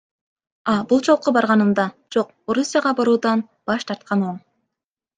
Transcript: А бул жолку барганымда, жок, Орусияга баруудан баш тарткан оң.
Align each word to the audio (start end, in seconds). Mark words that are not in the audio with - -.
А 0.71 0.77
бул 0.93 1.03
жолку 1.07 1.33
барганымда, 1.35 1.87
жок, 2.17 2.33
Орусияга 2.55 2.97
баруудан 3.03 3.47
баш 3.71 3.91
тарткан 3.93 4.29
оң. 4.35 4.45